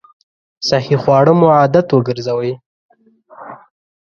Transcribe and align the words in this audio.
صحي 0.67 0.95
خواړه 1.01 1.33
مو 1.39 1.47
عادت 1.57 1.87
وګرځوئ! 1.91 2.53